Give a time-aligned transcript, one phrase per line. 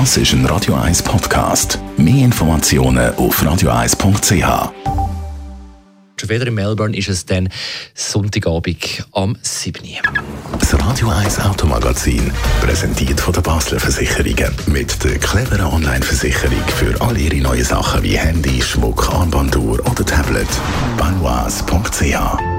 [0.00, 1.78] Das ist ein Radio 1 Podcast.
[1.96, 4.72] Mehr Informationen auf radio1.ch.
[6.16, 7.48] Schon wieder in Melbourne ist es dann
[7.94, 9.80] Sonntagabend am 7.
[10.58, 14.52] Das Radio 1 Automagazin, präsentiert von der Basler Versicherungen.
[14.66, 20.48] Mit der cleveren Online-Versicherung für all Ihre neuen Sachen wie Handy, Schmuck, Armbanduhr oder Tablet.
[20.98, 22.53] Banois.ch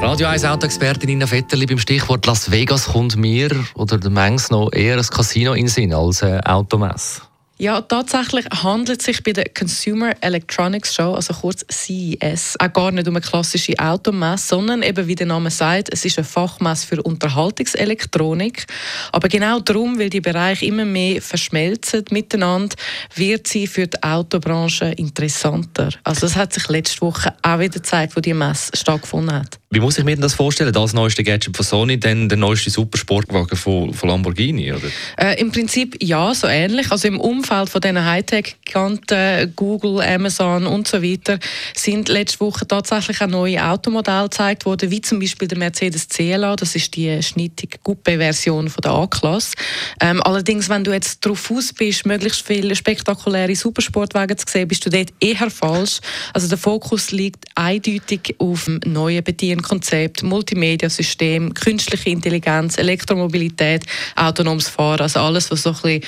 [0.00, 4.72] Radio 1 Autoexpertin Nina Vetterli beim Stichwort Las Vegas kommt mir oder der Mengs noch
[4.72, 7.22] eher ein Casino in Sinn als eine Automesse.
[7.58, 12.90] Ja, tatsächlich handelt es sich bei der Consumer Electronics Show, also kurz CES, auch gar
[12.90, 16.86] nicht um eine klassische Automesse, sondern eben, wie der Name sagt, es ist eine Fachmesse
[16.86, 18.66] für Unterhaltungselektronik.
[19.10, 22.76] Aber genau darum, weil die Bereiche immer mehr verschmelzen miteinander,
[23.14, 25.88] wird sie für die Autobranche interessanter.
[26.04, 29.58] Also das hat sich letzte Woche auch wieder gezeigt, wo die Messe stattgefunden hat.
[29.68, 30.72] Wie muss ich mir das vorstellen?
[30.72, 34.88] Das neueste Gadget von Sony, dann der neueste Supersportwagen von, von Lamborghini, oder?
[35.18, 36.92] Äh, Im Prinzip ja, so ähnlich.
[36.92, 41.40] Also im Umfeld von diesen Hightech-Giganten, Google, Amazon und so weiter,
[41.74, 46.54] sind letzte Woche tatsächlich auch neue Automodelle gezeigt worden, wie zum Beispiel der Mercedes CLA.
[46.54, 49.56] Das ist die schnittige Coupe-Version der A-Klasse.
[50.00, 54.86] Ähm, allerdings, wenn du jetzt darauf aus bist, möglichst viele spektakuläre Supersportwagen zu sehen, bist
[54.86, 55.98] du dort eher falsch.
[56.32, 63.84] Also der Fokus liegt eindeutig auf dem neuen Bedienung Konzept, Multimedia-System, künstliche Intelligenz, Elektromobilität,
[64.14, 66.02] autonomes Fahren, also alles, was so ein bisschen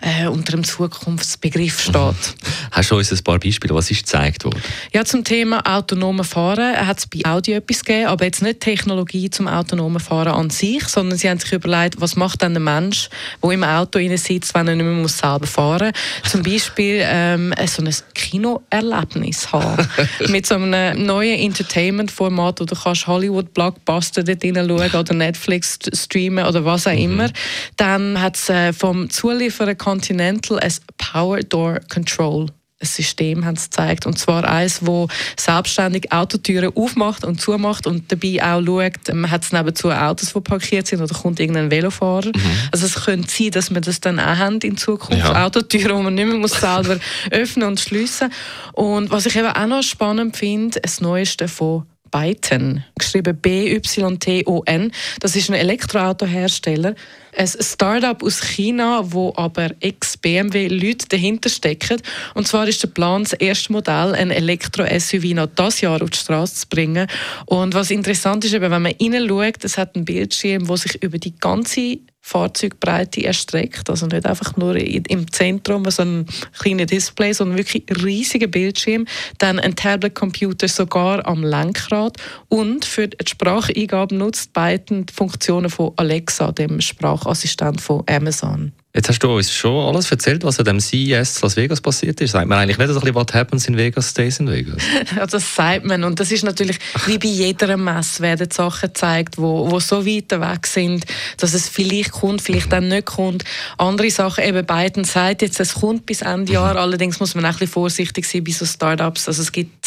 [0.00, 1.94] äh, unter dem Zukunftsbegriff steht.
[1.94, 2.12] Mhm.
[2.70, 4.60] Hast du uns ein paar Beispiele, was ist gezeigt worden?
[4.92, 9.30] Ja, zum Thema autonomen Fahren hat es bei Audi etwas gegeben, aber jetzt nicht Technologie
[9.30, 13.08] zum autonomen Fahren an sich, sondern sie haben sich überlegt, was macht denn ein Mensch,
[13.42, 16.30] der im Auto sitzt, wenn er nicht mehr muss selber fahren muss.
[16.30, 19.88] Zum Beispiel ähm, so ein Kinoerlebnis haben
[20.28, 26.64] mit so einem neuen Entertainment-Format, wo du kannst Hollywood-Blockbuster dort schauen oder Netflix streamen oder
[26.64, 26.98] was auch mhm.
[26.98, 27.30] immer.
[27.76, 32.46] Dann hat es äh, vom Zulieferer Continental ein Power Door Control
[32.80, 34.06] ein System haben sie gezeigt.
[34.06, 39.44] Und zwar eins, wo selbstständig Autotüren aufmacht und zumacht und dabei auch schaut, ähm, hat
[39.44, 42.28] es nebenzu Autos, die parkiert sind oder kommt irgendein Velofahrer.
[42.28, 42.42] Mhm.
[42.70, 45.24] Also es könnte sein, dass wir das dann auch haben in Zukunft.
[45.24, 45.46] Ja.
[45.46, 46.98] Autotüren, die man nicht mehr muss selber
[47.30, 48.30] öffnen und schliessen
[48.74, 54.92] Und was ich eben auch noch spannend finde, das Neueste von Byton, geschrieben B-Y-T-O-N.
[55.20, 56.94] Das ist ein Elektroautohersteller.
[57.36, 62.00] Ein Startup aus China, wo aber ex-BMW-Leute dahinter stecken.
[62.34, 66.18] Und zwar ist der Plan, das erste Modell, ein Elektro-SUV, noch dieses Jahr auf die
[66.18, 67.06] Straße zu bringen.
[67.46, 71.36] Und was interessant ist, wenn man reinschaut, es hat einen Bildschirm, der sich über die
[71.38, 71.98] ganze
[72.28, 73.88] Fahrzeugbreite erstreckt.
[73.88, 76.26] Also nicht einfach nur im Zentrum so ein
[76.58, 79.06] kleines Display, sondern wirklich riesiger Bildschirm.
[79.38, 82.18] Dann ein Tablet-Computer sogar am Lenkrad.
[82.48, 88.72] Und für die Spracheingabe nutzt beiden die Funktionen von Alexa, dem Sprachassistent von Amazon.
[88.98, 92.32] Jetzt hast du uns schon alles erzählt, was an dem CES Las Vegas passiert ist.
[92.32, 94.82] Sagt man eigentlich nicht, dass ein bisschen «What happens in Vegas stays in Vegas»?
[95.16, 96.02] Ja, das sagt man.
[96.02, 100.32] Und das ist natürlich, wie bei jeder Messe werden Sachen gezeigt, wo, wo so weit
[100.32, 101.04] weg sind,
[101.36, 103.44] dass es vielleicht kommt, vielleicht dann nicht kommt.
[103.76, 106.72] Andere Sachen, eben Biden sagt jetzt, es kommt bis Ende Jahr.
[106.72, 106.80] Mhm.
[106.80, 109.28] Allerdings muss man ein bisschen vorsichtig sein bei so Startups.
[109.28, 109.77] Also es gibt,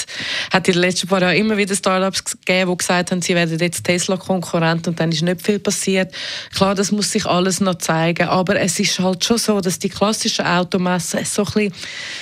[0.51, 3.57] hat in den letzten paar Jahren immer wieder Startups gegeben, die gesagt haben, sie werden
[3.57, 6.13] jetzt Tesla-Konkurrent und dann ist nicht viel passiert.
[6.53, 9.87] Klar, das muss sich alles noch zeigen, aber es ist halt schon so, dass die
[9.89, 11.73] klassischen Automessen so ein bisschen,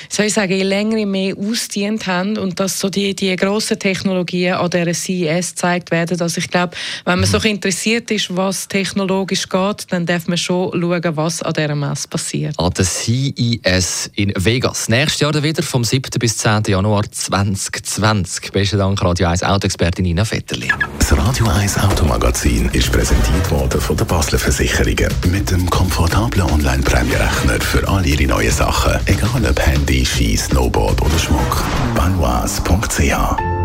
[0.09, 4.53] soll ich sagen, je länger mehr ausdient haben und dass so die, die grossen Technologien
[4.53, 6.22] an dieser CES gezeigt werden.
[6.22, 6.75] Also ich glaube,
[7.06, 11.53] wenn man so interessiert ist, was technologisch geht, dann darf man schon schauen, was an
[11.53, 12.59] dieser Messe passiert.
[12.59, 14.88] An der CES in Vegas.
[14.88, 16.11] Nächstes Jahr wieder vom 7.
[16.19, 16.63] bis 10.
[16.67, 18.19] Januar 2020.
[18.52, 20.69] Besten Dank, Radio 1 Autoexpertin Nina Vetterli.
[20.97, 27.59] Das Radio 1 Automagazin ist präsentiert worden von der Basler Versicherungen mit dem komfortablen Online-Prämierechner
[27.62, 31.63] für all Ihre neuen Sachen, egal ob Handy, Ski, Snowboard oder Schmuck.
[31.96, 33.59] Banois.ch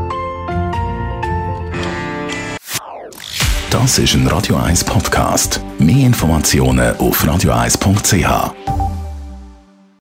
[3.71, 5.61] Das ist ein Radio 1 Podcast.
[5.79, 8.74] Mehr Informationen auf radio1.ch.